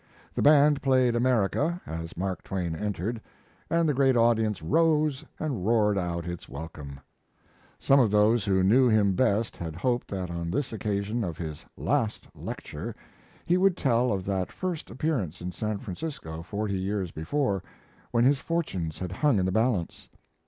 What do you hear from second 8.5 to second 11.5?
knew him best had hoped that on this occasion of